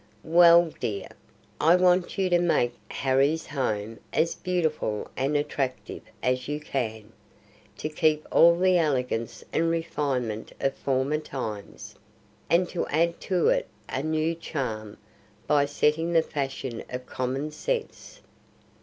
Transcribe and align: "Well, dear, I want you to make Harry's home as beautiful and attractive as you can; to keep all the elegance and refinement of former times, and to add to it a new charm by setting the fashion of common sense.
"Well, 0.25 0.71
dear, 0.79 1.09
I 1.59 1.75
want 1.75 2.17
you 2.17 2.27
to 2.31 2.39
make 2.39 2.73
Harry's 2.89 3.45
home 3.45 3.99
as 4.11 4.33
beautiful 4.33 5.07
and 5.15 5.37
attractive 5.37 6.01
as 6.23 6.47
you 6.47 6.59
can; 6.59 7.11
to 7.77 7.87
keep 7.87 8.25
all 8.31 8.57
the 8.57 8.79
elegance 8.79 9.43
and 9.53 9.69
refinement 9.69 10.53
of 10.59 10.73
former 10.73 11.19
times, 11.19 11.93
and 12.49 12.67
to 12.69 12.87
add 12.87 13.21
to 13.29 13.49
it 13.49 13.67
a 13.87 14.01
new 14.01 14.33
charm 14.33 14.97
by 15.45 15.65
setting 15.65 16.13
the 16.13 16.23
fashion 16.23 16.83
of 16.89 17.05
common 17.05 17.51
sense. 17.51 18.21